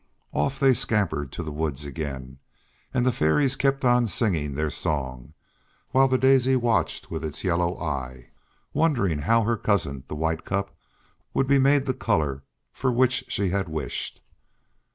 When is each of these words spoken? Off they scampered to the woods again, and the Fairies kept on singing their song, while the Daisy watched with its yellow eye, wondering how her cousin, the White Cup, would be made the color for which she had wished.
Off 0.33 0.59
they 0.59 0.73
scampered 0.73 1.31
to 1.31 1.43
the 1.43 1.51
woods 1.51 1.85
again, 1.85 2.39
and 2.91 3.05
the 3.05 3.11
Fairies 3.11 3.55
kept 3.55 3.85
on 3.85 4.07
singing 4.07 4.55
their 4.55 4.71
song, 4.71 5.35
while 5.91 6.07
the 6.07 6.17
Daisy 6.17 6.55
watched 6.55 7.11
with 7.11 7.23
its 7.23 7.43
yellow 7.43 7.77
eye, 7.79 8.31
wondering 8.73 9.19
how 9.19 9.43
her 9.43 9.57
cousin, 9.57 10.03
the 10.07 10.15
White 10.15 10.43
Cup, 10.43 10.75
would 11.35 11.45
be 11.45 11.59
made 11.59 11.85
the 11.85 11.93
color 11.93 12.41
for 12.73 12.91
which 12.91 13.25
she 13.27 13.49
had 13.49 13.69
wished. 13.69 14.23